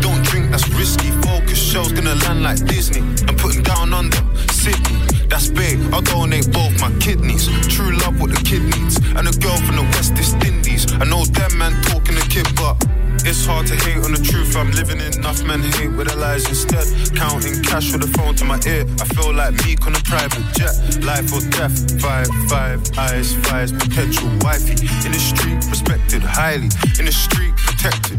Don't 0.00 0.22
drink, 0.24 0.50
that's 0.50 0.68
risky. 0.70 1.10
Focus 1.28 1.58
show's 1.58 1.92
gonna 1.92 2.14
land 2.24 2.42
like 2.42 2.64
Disney. 2.64 3.02
I'm 3.28 3.36
putting 3.36 3.62
down 3.62 3.92
under 3.92 4.22
Sydney. 4.50 5.15
That's 5.28 5.48
big. 5.48 5.78
I'll 5.92 6.02
donate 6.02 6.52
both 6.52 6.80
my 6.80 6.92
kidneys. 7.00 7.46
True 7.68 7.92
love 7.98 8.20
what 8.20 8.30
the 8.30 8.42
kid 8.44 8.62
needs. 8.62 8.96
And 9.16 9.28
a 9.28 9.32
girl 9.32 9.56
from 9.66 9.76
the 9.76 9.86
West 9.94 10.12
Indies. 10.44 10.90
I 10.92 11.04
know 11.04 11.24
them 11.24 11.58
man 11.58 11.72
talking 11.82 12.16
a 12.16 12.26
kid, 12.28 12.46
but 12.56 12.76
it's 13.24 13.44
hard 13.44 13.66
to 13.66 13.76
hate 13.76 14.04
on 14.04 14.12
the 14.12 14.22
truth 14.22 14.56
I'm 14.56 14.70
living 14.72 15.00
in. 15.00 15.18
Enough 15.18 15.42
men 15.44 15.60
hate 15.60 15.90
with 15.92 16.08
their 16.08 16.16
lies 16.16 16.48
instead. 16.48 16.86
Counting 17.16 17.62
cash 17.62 17.92
with 17.92 18.02
the 18.02 18.10
phone 18.18 18.34
to 18.36 18.44
my 18.44 18.60
ear. 18.66 18.86
I 19.00 19.06
feel 19.14 19.34
like 19.34 19.54
Meek 19.66 19.86
on 19.86 19.94
a 19.94 20.02
private 20.06 20.46
jet. 20.54 20.74
Life 21.02 21.32
or 21.34 21.42
death. 21.50 21.74
Five, 22.00 22.28
five 22.48 22.80
eyes, 22.98 23.34
fires, 23.46 23.72
potential 23.72 24.28
wifey. 24.42 24.78
In 25.04 25.12
the 25.12 25.18
street, 25.18 25.58
respected 25.68 26.22
highly. 26.22 26.70
In 26.98 27.06
the 27.06 27.12
street, 27.12 27.54
protected. 27.56 28.18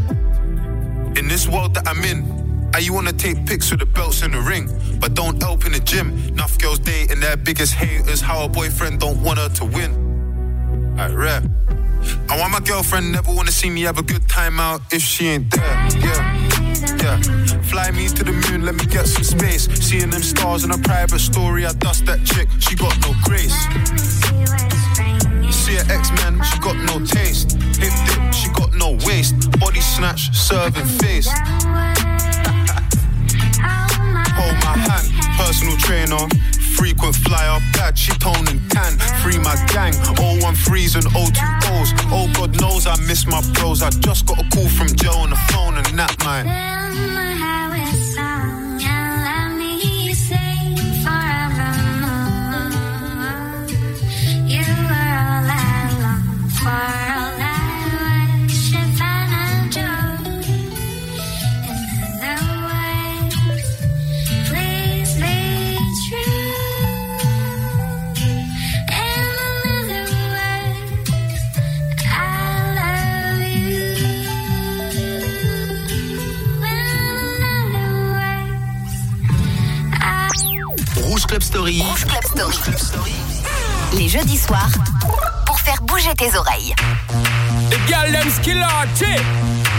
In 1.18 1.28
this 1.28 1.48
world 1.48 1.74
that 1.76 1.88
I'm 1.88 2.04
in, 2.04 2.47
I 2.78 2.82
you 2.82 2.94
wanna 2.94 3.12
take 3.12 3.44
pics 3.48 3.72
with 3.72 3.80
the 3.80 3.88
belts 3.88 4.22
in 4.22 4.30
the 4.34 4.40
ring, 4.40 4.70
but 5.00 5.16
don't 5.16 5.42
help 5.42 5.66
in 5.66 5.72
the 5.72 5.80
gym. 5.80 6.16
Enough 6.28 6.60
girls 6.60 6.78
dating 6.78 7.22
their 7.22 7.36
biggest 7.36 7.74
haters. 7.74 8.22
How 8.22 8.46
a 8.46 8.48
boyfriend 8.48 9.00
don't 9.00 9.20
want 9.24 9.40
her 9.40 9.50
to 9.50 9.66
win. 9.66 10.96
I 10.96 11.12
rap. 11.12 11.44
I 12.30 12.38
want 12.40 12.52
my 12.52 12.60
girlfriend 12.60 13.12
never 13.12 13.34
wanna 13.34 13.50
see 13.50 13.72
me 13.72 13.82
have 13.82 13.98
a 13.98 14.04
good 14.04 14.30
time 14.30 14.60
out 14.60 14.82
if 14.94 15.02
she 15.02 15.26
ain't 15.26 15.50
there. 15.50 15.76
Yeah, 16.06 16.22
yeah. 17.02 17.20
Fly 17.64 17.90
me 17.90 18.10
to 18.10 18.24
the 18.24 18.34
moon, 18.46 18.64
let 18.64 18.76
me 18.76 18.86
get 18.86 19.08
some 19.08 19.24
space. 19.24 19.68
Seeing 19.82 20.12
them 20.12 20.22
stars 20.22 20.64
in 20.64 20.70
a 20.70 20.78
private 20.78 21.18
story, 21.18 21.66
I 21.66 21.74
dust 21.74 22.06
that 22.06 22.24
chick. 22.26 22.48
She 22.60 22.76
got 22.76 22.96
no 23.02 23.12
grace. 23.24 23.58
See 25.50 25.78
her 25.78 25.92
X-Men, 25.92 26.44
she 26.44 26.60
got 26.60 26.76
no 26.86 27.04
taste. 27.04 27.54
Hip 27.82 27.94
dip, 28.06 28.32
she 28.32 28.50
got 28.50 28.72
no 28.76 28.92
waist. 29.04 29.50
Body 29.60 29.82
snatch, 29.82 30.32
serving 30.32 30.86
face. 30.86 31.28
Hold 34.38 34.58
my 34.64 34.78
hand, 34.78 35.08
personal 35.38 35.78
trainer. 35.78 36.28
Frequent 36.78 37.16
flyer, 37.16 37.60
bad, 37.74 37.98
she 37.98 38.12
tone 38.20 38.48
and 38.48 38.62
tan. 38.70 38.98
Free 39.24 39.40
my 39.40 39.56
gang, 39.74 39.94
013s 39.94 40.96
and 40.96 41.06
020s. 41.06 41.90
Oh, 42.12 42.32
God 42.36 42.62
knows 42.62 42.86
I 42.86 42.96
miss 43.08 43.26
my 43.26 43.42
bros. 43.54 43.82
I 43.82 43.90
just 43.90 44.28
got 44.28 44.40
a 44.40 44.48
call 44.50 44.70
from 44.70 44.88
Joe 44.88 45.18
on 45.26 45.32
the 45.32 45.42
phone 45.50 45.78
and 45.78 45.88
that 45.98 46.16
man. 46.24 47.17
Tes 86.18 86.36
oreilles. 86.36 86.74
The 87.70 87.78
girl 87.86 88.12
them 88.12 88.28
skill 88.30 88.62
out, 88.64 88.90
chick. 88.98 89.22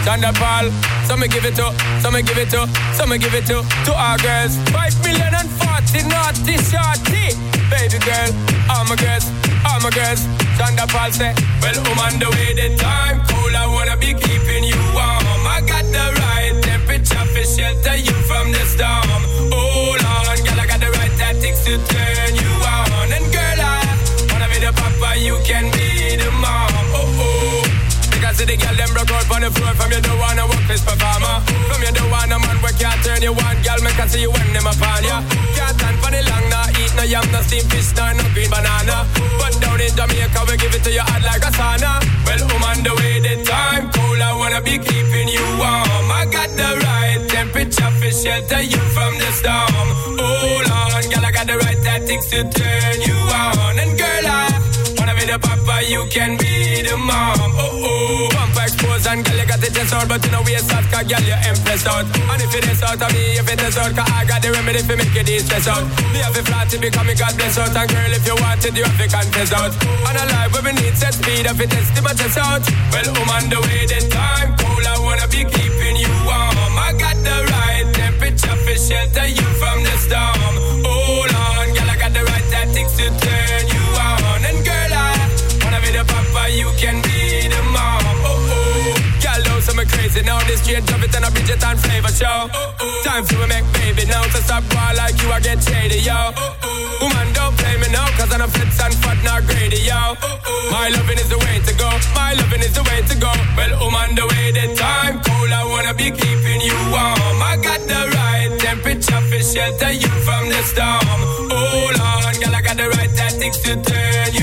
Thunderball, 0.07 0.71
some 1.05 1.19
me 1.19 1.27
give 1.27 1.43
it 1.43 1.55
to, 1.55 1.75
some 2.01 2.13
me 2.13 2.21
give 2.23 2.37
it 2.37 2.49
to, 2.51 2.65
some 2.95 3.09
me 3.09 3.17
give 3.17 3.35
it 3.35 3.45
to, 3.47 3.61
to 3.85 3.91
our 3.93 4.17
girls. 4.17 4.55
Five 4.71 4.95
million 5.03 5.35
and 5.35 5.49
forty 5.59 6.01
naughty 6.07 6.55
shorty. 6.63 7.35
Baby 7.67 7.99
girl, 8.07 8.31
all 8.71 8.87
my 8.87 8.95
girls, 8.95 9.27
all 9.67 9.79
my 9.83 9.91
girls. 9.91 10.23
Thunderball 10.55 11.11
say, 11.11 11.35
well, 11.61 11.75
I'm 11.75 11.99
on 11.99 12.19
the 12.19 12.29
way, 12.31 12.55
the 12.55 12.75
time 12.79 13.19
cool, 13.27 13.53
I 13.55 13.67
wanna 13.67 13.97
be 13.97 14.15
keeping 14.15 14.63
you 14.63 14.79
warm. 14.95 15.43
I 15.43 15.59
got 15.67 15.83
the 15.91 16.05
right 16.23 16.55
temperature 16.63 17.25
for 17.35 17.43
shelter 17.43 17.95
you 17.99 18.15
from 18.23 18.51
the 18.55 18.63
storm. 18.63 19.23
Hold 19.51 20.03
on, 20.07 20.37
girl, 20.47 20.59
I 20.59 20.65
got 20.65 20.79
the 20.79 20.91
right 20.95 21.11
tactics 21.19 21.65
to 21.67 21.75
turn 21.91 22.31
you 22.31 22.51
on. 22.63 23.11
And 23.11 23.27
girl, 23.27 23.59
I 23.59 23.83
wanna 24.31 24.47
be 24.47 24.63
the 24.63 24.71
papa, 24.71 25.19
you 25.19 25.35
can 25.43 25.67
be 25.75 25.88
See 28.39 28.47
the 28.47 28.55
girl 28.55 28.71
them 28.71 28.87
broke 28.95 29.11
out 29.11 29.27
on 29.35 29.41
the 29.43 29.51
floor. 29.51 29.75
From 29.75 29.91
you 29.91 29.99
don't 29.99 30.15
wanna 30.15 30.47
work 30.47 30.63
this 30.71 30.79
performer. 30.79 31.43
From 31.67 31.83
you 31.83 31.91
don't 31.91 32.07
wanna 32.07 32.39
man 32.39 32.55
where 32.63 32.71
can't 32.79 32.95
turn 33.03 33.19
you 33.19 33.35
on 33.35 33.55
Girl, 33.67 33.83
make 33.83 33.99
I 33.99 34.07
see 34.07 34.23
you 34.23 34.31
when 34.31 34.47
them 34.55 34.63
upon 34.63 35.03
ya 35.03 35.19
Can't 35.59 35.75
stand 35.75 35.99
for 35.99 36.07
the 36.07 36.23
long, 36.23 36.47
nah 36.47 36.71
Eat 36.79 36.95
no 36.95 37.03
yam, 37.03 37.27
no 37.35 37.43
steamed 37.43 37.67
fish, 37.67 37.91
nah, 37.99 38.15
no 38.15 38.23
green 38.31 38.47
banana. 38.47 39.03
But 39.35 39.59
down 39.59 39.83
in 39.83 39.91
Jamaica, 39.91 40.39
we 40.47 40.55
give 40.55 40.71
it 40.71 40.83
to 40.87 40.91
you 40.95 41.03
hot 41.03 41.19
like 41.27 41.43
a 41.43 41.51
sauna. 41.51 41.99
Well, 42.23 42.39
on 42.63 42.79
the 42.79 42.95
way, 42.95 43.19
the 43.19 43.43
time 43.43 43.91
cold 43.91 44.23
I 44.23 44.31
wanna 44.31 44.61
be 44.63 44.79
keeping 44.79 45.27
you 45.27 45.43
warm. 45.59 46.07
I 46.07 46.23
got 46.31 46.47
the 46.55 46.79
right 46.79 47.19
temperature 47.27 47.91
for 47.99 48.11
shelter 48.15 48.63
you 48.63 48.79
from 48.95 49.19
the 49.19 49.29
storm. 49.35 49.87
Hold 50.15 50.67
on, 50.71 51.03
girl, 51.11 51.25
I 51.27 51.31
got 51.35 51.47
the 51.51 51.57
right 51.59 51.79
tactics 51.83 52.31
to 52.31 52.47
turn 52.47 52.97
you 53.03 53.19
on. 53.35 53.75
And 53.83 53.99
girl, 53.99 54.18
the 55.29 55.37
papa, 55.37 55.85
you 55.85 56.01
can 56.09 56.37
be 56.41 56.81
the 56.81 56.97
mom. 56.97 57.53
Oh 57.53 57.85
oh. 57.85 58.29
Pump 58.33 58.57
expose 58.65 59.05
and 59.05 59.21
girl, 59.21 59.37
you 59.37 59.45
got 59.45 59.61
the 59.61 59.69
chest 59.69 59.93
out, 59.93 60.09
but 60.09 60.25
you 60.25 60.31
know 60.33 60.41
we 60.41 60.57
out, 60.57 60.85
cause 60.89 61.05
girl, 61.05 61.21
you 61.21 61.37
empress 61.45 61.85
out. 61.85 62.05
And 62.09 62.41
if 62.41 62.53
it 62.57 62.65
is 62.65 62.81
out 62.81 62.97
of 62.97 63.09
me, 63.13 63.37
if 63.37 63.45
it 63.45 63.61
is 63.61 63.77
out, 63.77 63.93
cause 63.93 64.09
I 64.09 64.25
got 64.25 64.41
the 64.41 64.49
remedy 64.49 64.81
for 64.81 64.97
make 64.97 65.13
you 65.13 65.21
de-stress 65.21 65.67
out. 65.69 65.85
Me 66.09 66.19
have 66.25 66.33
a 66.33 66.41
flat 66.41 66.65
to 66.73 66.77
become 66.81 67.05
me 67.05 67.13
God 67.13 67.33
bless 67.37 67.57
out, 67.61 67.77
and 67.77 67.89
girl, 67.89 68.11
if 68.17 68.25
you 68.25 68.35
want 68.41 68.65
it, 68.65 68.73
you 68.73 68.83
have 68.83 68.97
to 68.97 69.05
confess 69.05 69.53
out. 69.53 69.71
And 69.85 70.17
a 70.17 70.25
life 70.33 70.49
where 70.49 70.65
we 70.65 70.73
need 70.81 70.95
set 70.97 71.13
speed, 71.13 71.45
if 71.45 71.59
it 71.61 71.73
is 71.77 71.87
to 71.93 72.01
my 72.01 72.13
chest 72.17 72.39
out. 72.41 72.65
Well, 72.89 73.07
I'm 73.13 73.29
on 73.29 73.45
the 73.53 73.59
way, 73.69 73.85
the 73.85 73.99
time 74.09 74.49
cold, 74.57 74.85
I 74.85 74.97
wanna 75.05 75.27
be 75.29 75.45
keeping 75.45 75.95
you 76.01 76.09
warm. 76.25 76.73
I 76.73 76.89
got 76.97 77.17
the 77.21 77.37
right 77.53 77.85
temperature 77.93 78.57
for 78.65 78.77
shelter 78.81 79.27
you 79.29 79.47
from 79.61 79.77
the 79.85 79.95
storm. 80.01 80.53
Hold 80.89 81.33
on, 81.37 81.65
girl, 81.77 81.89
I 81.93 81.95
got 82.01 82.11
the 82.17 82.23
right 82.25 82.45
tactics 82.49 82.97
to 82.97 83.07
turn 83.21 83.48
crazy 90.09 90.25
now. 90.25 90.39
This 90.47 90.61
straight 90.61 90.85
drop 90.85 91.03
it 91.03 91.15
and 91.15 91.25
a 91.25 91.31
Bridget 91.31 91.63
and 91.63 91.79
flavor 91.79 92.09
show. 92.09 92.49
Time 93.03 93.25
for 93.25 93.37
we 93.39 93.47
make 93.47 93.65
baby 93.73 94.05
now. 94.05 94.23
To 94.23 94.39
stop 94.41 94.63
boy 94.69 94.91
like 94.97 95.21
you, 95.21 95.29
I 95.31 95.39
get 95.39 95.61
shady, 95.61 95.99
yo. 96.01 96.33
Woman, 97.01 97.27
don't 97.33 97.55
play 97.57 97.77
me 97.77 97.87
now, 97.91 98.07
cause 98.17 98.31
I'm 98.33 98.41
a 98.41 98.47
fits 98.47 98.79
and 98.81 98.93
fat, 98.95 99.17
not 99.23 99.45
greedy, 99.45 99.81
yo. 99.81 100.15
My 100.71 100.89
loving 100.89 101.17
is 101.17 101.29
the 101.29 101.37
way 101.37 101.59
to 101.65 101.73
go. 101.77 101.89
My 102.15 102.33
loving 102.33 102.61
is 102.61 102.73
the 102.73 102.83
way 102.83 103.01
to 103.01 103.15
go. 103.17 103.31
Well, 103.55 103.73
woman, 103.79 104.15
the 104.15 104.25
way 104.27 104.51
the 104.51 104.75
time 104.75 105.21
cold, 105.21 105.51
I 105.51 105.63
wanna 105.65 105.93
be 105.93 106.11
keeping 106.11 106.61
you 106.61 106.77
warm. 106.91 107.39
I 107.41 107.57
got 107.61 107.81
the 107.87 108.01
right 108.15 108.51
temperature 108.59 109.21
for 109.29 109.41
shelter 109.41 109.91
you 109.91 110.11
from 110.25 110.49
the 110.49 110.61
storm. 110.63 111.19
Hold 111.53 111.99
on, 111.99 112.33
girl, 112.41 112.55
I 112.55 112.61
got 112.61 112.77
the 112.77 112.89
right 112.97 113.13
tactics 113.15 113.59
to 113.63 113.81
turn 113.81 114.33
you 114.33 114.38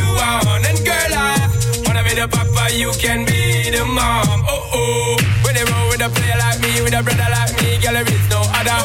you 2.77 2.93
can 3.01 3.25
be 3.25 3.71
the 3.73 3.85
mom. 3.85 4.45
Oh 4.45 4.69
oh, 4.77 5.17
when 5.43 5.57
they 5.57 5.65
roll 5.65 5.89
with 5.89 6.05
a 6.05 6.11
player 6.12 6.37
like 6.37 6.61
me, 6.61 6.85
with 6.85 6.93
a 6.93 7.01
brother 7.03 7.29
like 7.33 7.57
me, 7.57 7.81
girl, 7.81 7.97
there 7.97 8.05
is 8.05 8.25
no 8.29 8.45
other. 8.53 8.81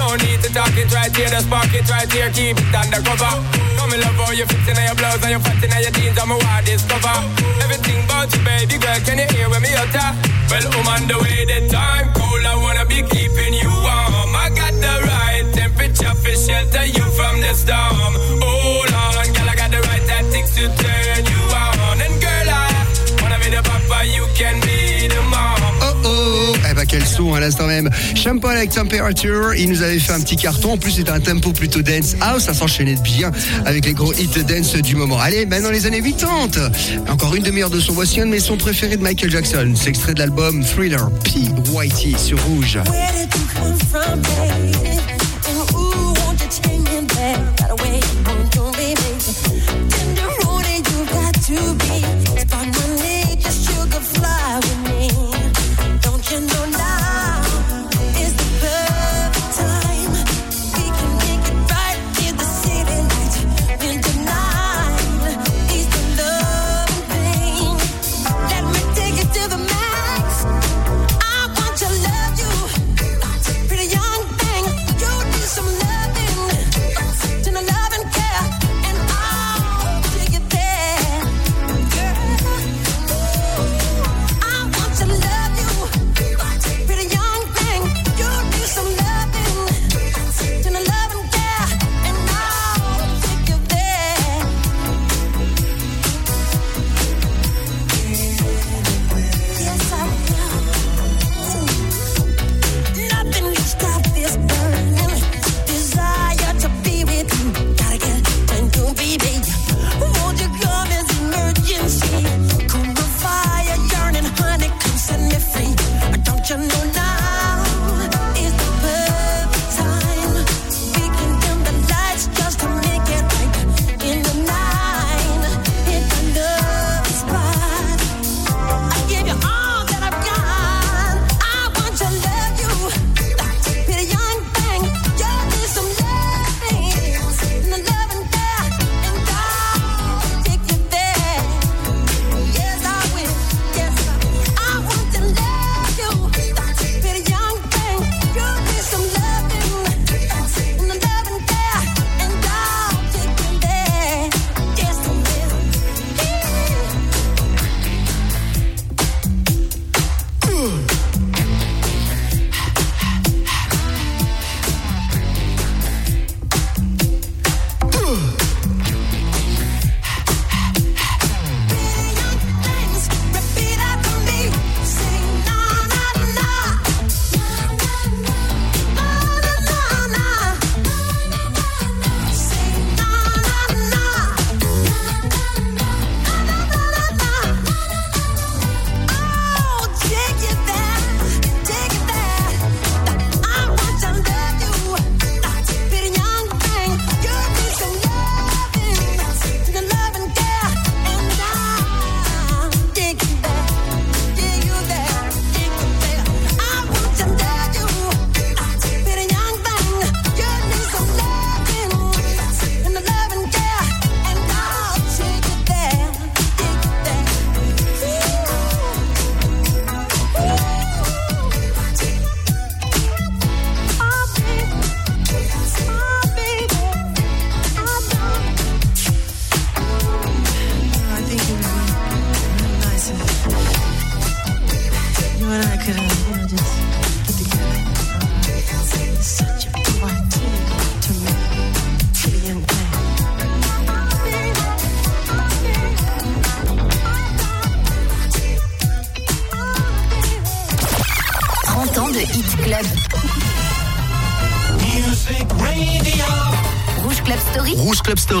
No 0.00 0.16
need 0.16 0.40
to 0.40 0.48
talk 0.48 0.72
it 0.72 0.88
right 0.92 1.12
here, 1.12 1.28
the 1.28 1.44
spark 1.44 1.68
it 1.76 1.84
right 1.92 2.10
here, 2.10 2.32
keep 2.32 2.56
it 2.56 2.74
undercover. 2.74 3.32
Come 3.76 3.92
in 3.92 4.00
love 4.00 4.16
how 4.16 4.32
you 4.32 4.48
fitting 4.48 4.80
in 4.80 4.84
your 4.88 4.96
blouse 4.96 5.20
and 5.20 5.36
you 5.36 5.40
fatting 5.44 5.72
in 5.72 5.80
your 5.84 5.92
jeans, 5.92 6.16
I'm 6.16 6.32
a 6.32 6.38
wild 6.40 6.64
discover. 6.64 7.16
Everything 7.60 8.00
about 8.04 8.32
you, 8.32 8.40
baby 8.40 8.76
girl, 8.80 9.00
can 9.04 9.20
you 9.20 9.28
hear 9.28 9.46
when 9.52 9.60
me 9.60 9.76
utter? 9.76 10.08
Well, 10.48 10.64
I'm 10.64 10.88
on 10.88 11.02
the 11.04 11.16
way, 11.20 11.44
the 11.44 11.68
time 11.68 12.16
cold, 12.16 12.44
I 12.48 12.56
wanna 12.56 12.88
be 12.88 13.04
keeping 13.04 13.52
you 13.52 13.68
warm. 13.68 14.32
I 14.32 14.48
got 14.56 14.72
the 14.72 14.94
right 15.04 15.44
temperature 15.52 16.16
for 16.16 16.32
shelter 16.32 16.84
you 16.88 17.04
from 17.12 17.44
the 17.44 17.52
storm. 17.52 18.40
Hold 18.40 18.63
quel 26.94 27.04
son 27.04 27.34
à 27.34 27.40
l'instant 27.40 27.66
même. 27.66 27.90
Champagne 28.14 28.58
avec 28.58 28.70
Temperature, 28.70 29.52
il 29.56 29.68
nous 29.68 29.82
avait 29.82 29.98
fait 29.98 30.12
un 30.12 30.20
petit 30.20 30.36
carton. 30.36 30.74
En 30.74 30.76
plus 30.76 30.92
c'était 30.92 31.10
un 31.10 31.18
tempo 31.18 31.50
plutôt 31.50 31.82
dance 31.82 32.14
house. 32.20 32.44
Ça 32.44 32.54
s'enchaînait 32.54 32.94
bien 33.02 33.32
avec 33.66 33.84
les 33.84 33.94
gros 33.94 34.12
hits 34.12 34.44
dance 34.46 34.76
du 34.76 34.94
moment. 34.94 35.18
Allez, 35.18 35.44
maintenant 35.44 35.72
les 35.72 35.86
années 35.86 36.00
80 36.00 36.70
Encore 37.08 37.34
une 37.34 37.42
demi-heure 37.42 37.70
de 37.70 37.80
son. 37.80 37.94
Voici 37.94 38.20
un 38.20 38.26
de 38.26 38.30
mes 38.30 38.38
sons 38.38 38.56
préférés 38.56 38.96
de 38.96 39.02
Michael 39.02 39.28
Jackson. 39.28 39.72
C'est 39.74 39.88
extrait 39.88 40.14
de 40.14 40.20
l'album 40.20 40.64
Thriller. 40.64 41.10
P. 41.24 41.48
Whitey 41.72 42.16
sur 42.16 42.40
Rouge? 42.44 42.78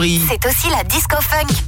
C'est 0.04 0.46
aussi 0.46 0.68
la 0.68 0.84
disco 0.84 1.16
funk. 1.18 1.63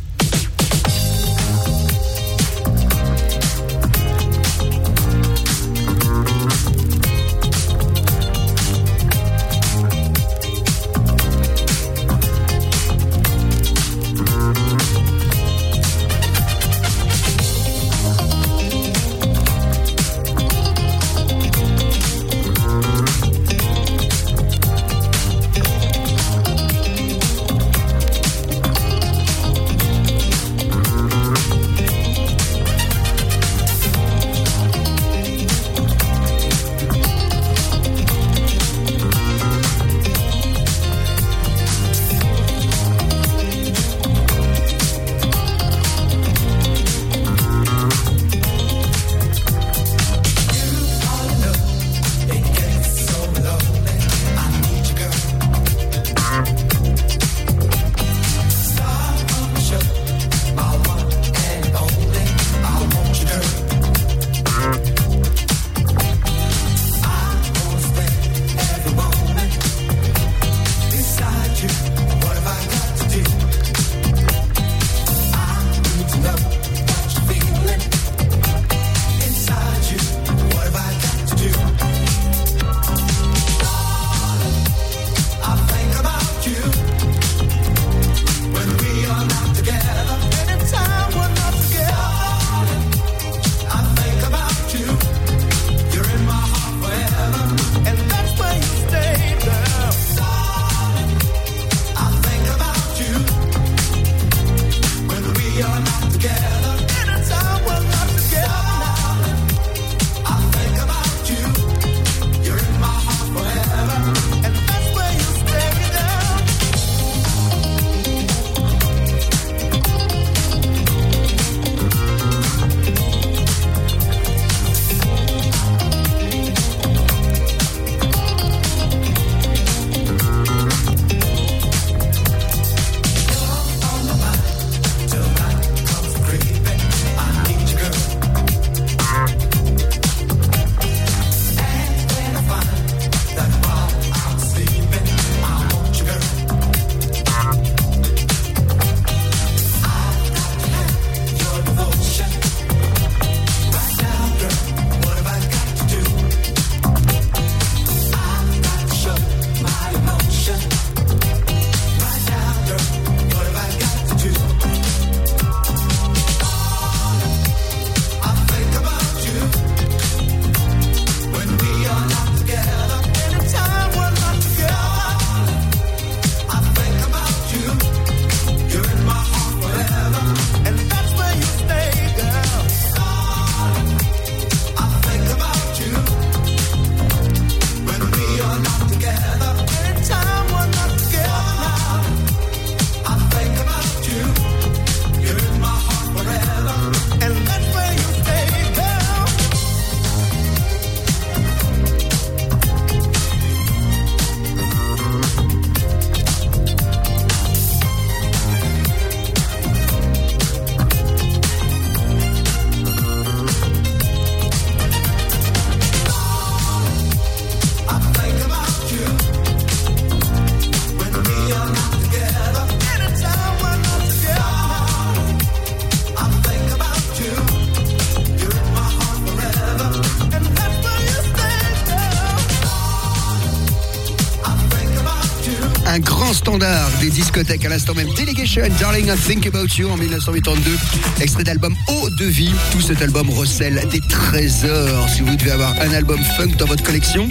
Discothèques 237.27 237.65
à 237.65 237.69
l'instant 237.69 237.93
même. 237.93 238.09
Delegation, 238.15 238.63
Darling, 238.79 239.07
I 239.07 239.17
Think 239.17 239.47
About 239.49 239.67
You 239.77 239.91
en 239.91 239.97
1982. 239.97 240.79
Extrait 241.21 241.43
d'album 241.43 241.75
Eau 241.89 242.09
de 242.11 242.25
vie. 242.25 242.53
Tout 242.71 242.81
cet 242.81 243.03
album 243.03 243.29
recèle 243.31 243.83
des 243.91 244.01
trésors. 244.01 245.09
Si 245.09 245.23
vous 245.23 245.35
devez 245.35 245.51
avoir 245.51 245.75
un 245.81 245.93
album 245.93 246.21
funk 246.37 246.55
dans 246.57 246.67
votre 246.67 246.85
collection, 246.85 247.29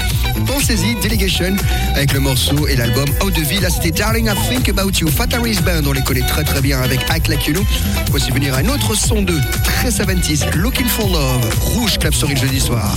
pensez-y, 0.47 0.95
Delegation, 1.01 1.55
avec 1.95 2.11
le 2.11 2.19
morceau 2.19 2.67
et 2.67 2.75
l'album 2.75 3.05
Eau 3.21 3.31
de 3.31 3.39
vie. 3.39 3.61
Là, 3.61 3.69
c'était 3.69 3.91
Darling, 3.91 4.27
I 4.27 4.49
Think 4.49 4.67
About 4.67 4.91
You. 4.99 5.07
Fataris 5.07 5.59
Band, 5.65 5.87
on 5.87 5.93
les 5.93 6.03
connaît 6.03 6.27
très 6.27 6.43
très 6.43 6.59
bien 6.59 6.81
avec 6.81 6.99
Act 7.09 7.29
Like 7.29 7.47
You 7.47 7.53
Know. 7.53 7.65
Voici 8.11 8.31
venir 8.31 8.53
un 8.53 8.67
autre 8.67 8.95
son 8.95 9.21
de 9.21 9.39
très 9.63 9.91
70 9.91 10.47
Looking 10.55 10.87
for 10.87 11.07
Love. 11.07 11.47
Rouge 11.61 11.97
Clap 11.99 12.13
le 12.29 12.35
jeudi 12.35 12.59
soir. 12.59 12.93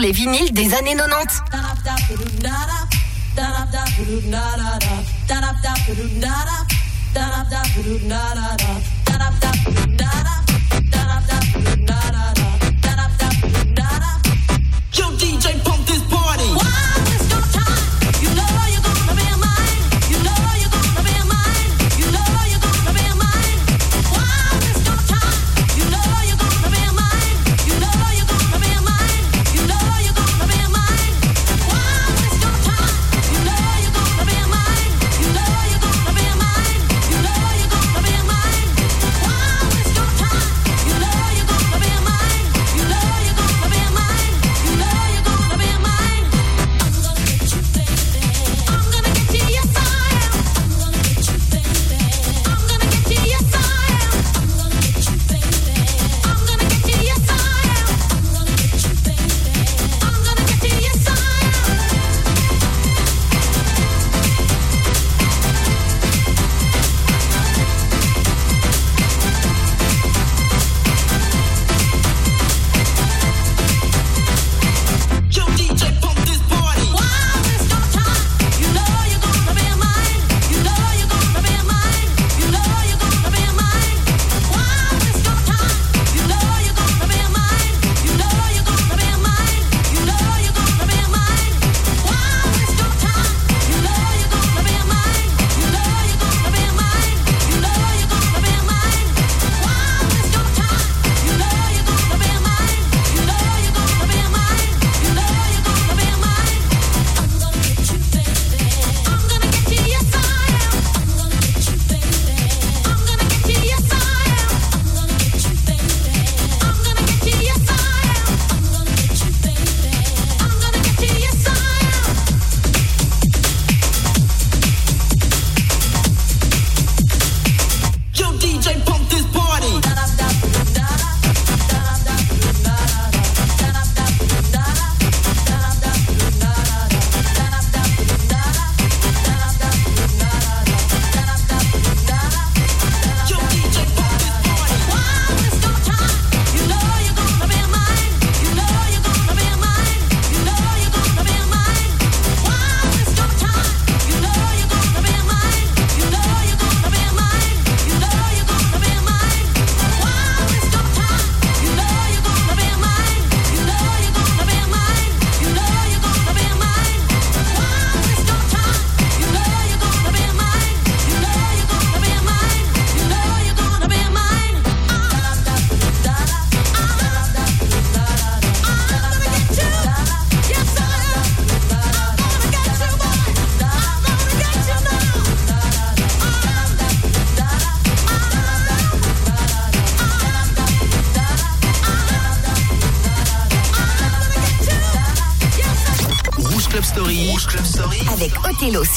Les 0.00 0.12
vinyles 0.12 0.52
des 0.52 0.74
années 0.74 0.94
90. 0.94 1.42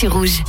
Rouge. 0.08 0.44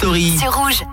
C'est 0.00 0.48
rouge. 0.48 0.84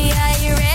are 0.00 0.38
you 0.38 0.54
ready? 0.54 0.71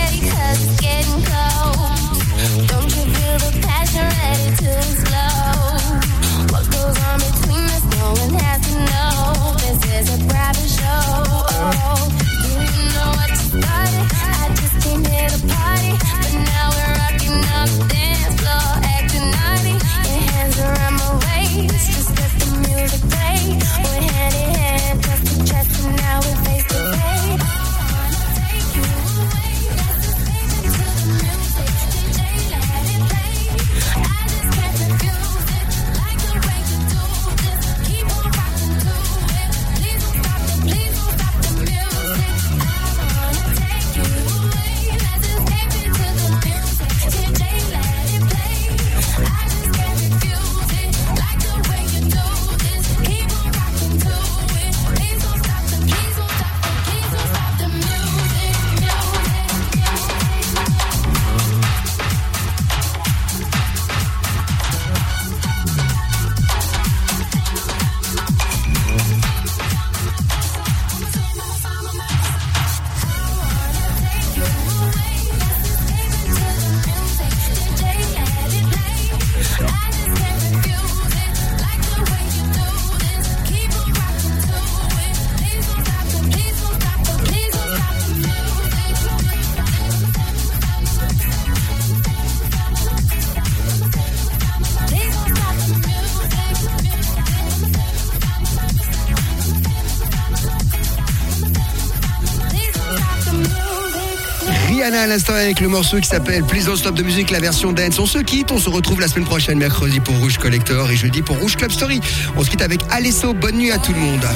avec 105.48 105.60
le 105.60 105.68
morceau 105.68 105.98
qui 105.98 106.06
s'appelle 106.06 106.44
Please 106.44 106.66
Don't 106.66 106.76
Stop 106.76 106.94
de 106.94 107.02
musique, 107.02 107.30
la 107.30 107.40
version 107.40 107.72
dance. 107.72 107.98
On 107.98 108.04
se 108.04 108.18
quitte, 108.18 108.52
on 108.52 108.58
se 108.58 108.68
retrouve 108.68 109.00
la 109.00 109.08
semaine 109.08 109.24
prochaine, 109.24 109.56
mercredi 109.56 109.98
pour 109.98 110.14
Rouge 110.18 110.36
Collector 110.36 110.90
et 110.90 110.96
jeudi 110.96 111.22
pour 111.22 111.38
Rouge 111.38 111.56
Club 111.56 111.70
Story. 111.70 112.02
On 112.36 112.44
se 112.44 112.50
quitte 112.50 112.60
avec 112.60 112.80
Alesso. 112.90 113.32
Bonne 113.32 113.56
nuit 113.56 113.72
à 113.72 113.78
tout 113.78 113.94
le 113.94 113.98
monde. 113.98 114.26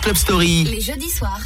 Club 0.00 0.16
Story. 0.16 0.64
Les 0.64 0.80
jeudis 0.80 1.10
soirs. 1.10 1.40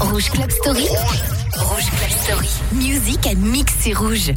Rouge 0.00 0.30
Club 0.30 0.50
Story. 0.50 0.86
Rouge 1.56 1.90
Club 1.90 2.10
Story. 2.24 2.48
Music 2.72 3.26
à 3.26 3.34
mixer 3.34 3.94
rouge. 3.94 4.32